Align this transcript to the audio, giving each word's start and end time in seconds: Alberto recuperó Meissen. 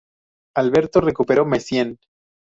Alberto 0.55 0.99
recuperó 0.99 1.45
Meissen. 1.45 1.99